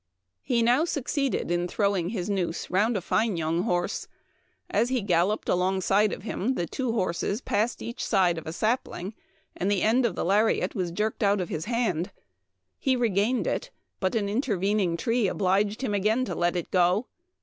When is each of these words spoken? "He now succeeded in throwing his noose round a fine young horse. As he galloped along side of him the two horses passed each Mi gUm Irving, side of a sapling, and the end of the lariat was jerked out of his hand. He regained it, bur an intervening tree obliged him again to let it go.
"He 0.41 0.63
now 0.63 0.83
succeeded 0.85 1.51
in 1.51 1.67
throwing 1.67 2.09
his 2.09 2.27
noose 2.27 2.71
round 2.71 2.97
a 2.97 3.01
fine 3.01 3.37
young 3.37 3.61
horse. 3.61 4.07
As 4.67 4.89
he 4.89 5.01
galloped 5.03 5.47
along 5.47 5.81
side 5.81 6.11
of 6.11 6.23
him 6.23 6.55
the 6.55 6.65
two 6.65 6.93
horses 6.93 7.39
passed 7.39 7.83
each 7.83 7.97
Mi 8.01 8.01
gUm 8.01 8.01
Irving, 8.01 8.05
side 8.25 8.37
of 8.39 8.47
a 8.47 8.51
sapling, 8.53 9.13
and 9.55 9.69
the 9.69 9.83
end 9.83 10.07
of 10.07 10.15
the 10.15 10.25
lariat 10.25 10.73
was 10.73 10.89
jerked 10.89 11.21
out 11.21 11.39
of 11.39 11.49
his 11.49 11.65
hand. 11.65 12.11
He 12.79 12.95
regained 12.95 13.45
it, 13.45 13.69
bur 13.99 14.09
an 14.15 14.27
intervening 14.27 14.97
tree 14.97 15.27
obliged 15.27 15.83
him 15.83 15.93
again 15.93 16.25
to 16.25 16.33
let 16.33 16.55
it 16.55 16.71
go. 16.71 17.05